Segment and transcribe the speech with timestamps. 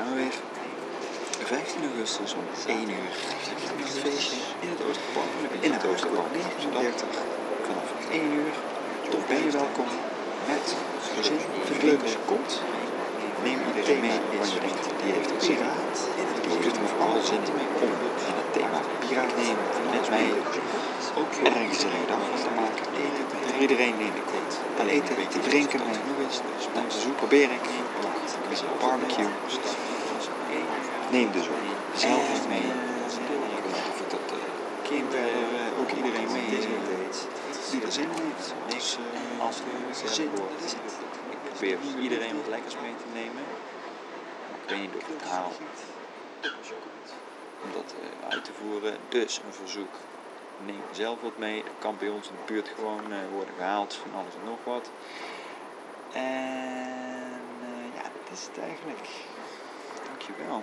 [0.00, 0.36] gaan we weer.
[1.44, 3.12] 15 augustus om 1 uur.
[3.88, 5.30] Het feestje in het Oosterpark.
[5.66, 6.30] In het Oosterpark.
[6.32, 7.08] 39.
[7.68, 8.52] Vanaf 1 uur.
[9.12, 9.88] Tot ben je welkom.
[10.50, 10.64] Met
[11.16, 11.40] gezin.
[12.14, 12.52] Je komt.
[13.46, 15.60] Neem iedereen mee waarvan je denkt, die heeft zin
[16.20, 16.28] in.
[16.44, 17.92] Die heeft er alle zin in om
[18.28, 19.64] in het thema piraat nemen.
[19.96, 20.26] Net mij
[21.18, 22.84] ook er een dag van te maken.
[23.50, 25.80] Voor iedereen neem ik wat aan eten, te drinken.
[26.78, 27.64] En te zoeken probeer ik.
[28.80, 29.28] Barbecue.
[31.10, 31.54] Neem dus ook
[31.94, 32.58] zelf wat mee.
[32.58, 34.42] Ik weet of ik dat uh,
[34.82, 36.48] kind uh, ook iedereen mee
[37.70, 38.54] die er zin in heeft.
[38.66, 39.56] Dus uh, als
[40.02, 40.30] er zin
[41.30, 43.42] Ik probeer iedereen wat lekkers mee te nemen.
[44.62, 45.52] Ik weet niet of ik het haal
[47.62, 47.94] om dat
[48.28, 48.96] uit te voeren.
[49.08, 49.94] Dus een verzoek.
[50.66, 51.62] Neem zelf wat mee.
[51.62, 54.90] Dat kan bij ons in de buurt gewoon worden gehaald van alles en nog wat.
[56.12, 56.39] En
[58.40, 59.08] is eigenlijk.
[60.06, 60.62] Dankjewel.